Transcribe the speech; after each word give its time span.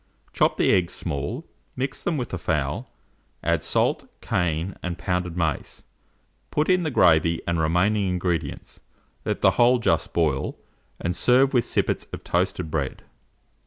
Chop 0.33 0.57
the 0.57 0.71
eggs 0.73 0.93
small; 0.93 1.45
mix 1.75 2.01
them 2.03 2.17
with 2.17 2.29
the 2.29 2.39
fowl; 2.39 2.89
add 3.43 3.61
salt, 3.61 4.09
cayenne, 4.19 4.75
and 4.81 4.97
pounded 4.97 5.37
mace, 5.37 5.83
put 6.49 6.69
in 6.71 6.81
the 6.81 6.89
gravy 6.89 7.39
and 7.47 7.59
remaining 7.59 8.09
ingredients; 8.09 8.79
let 9.25 9.41
the 9.41 9.51
whole 9.61 9.77
just 9.77 10.11
boil, 10.11 10.57
and 10.99 11.15
serve 11.15 11.53
with 11.53 11.65
sippets 11.65 12.07
of 12.13 12.23
toasted 12.23 12.71
bread. 12.71 13.03